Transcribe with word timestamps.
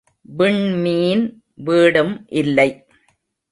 விண்மீன் 0.29 1.23
வீடும் 1.55 2.25
இல்லை. 2.27 2.69